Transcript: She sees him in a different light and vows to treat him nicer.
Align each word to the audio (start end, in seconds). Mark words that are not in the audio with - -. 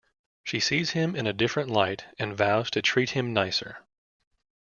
She 0.43 0.59
sees 0.59 0.93
him 0.93 1.15
in 1.15 1.27
a 1.27 1.31
different 1.31 1.69
light 1.69 2.07
and 2.17 2.35
vows 2.35 2.71
to 2.71 2.81
treat 2.81 3.11
him 3.11 3.33
nicer. 3.33 3.85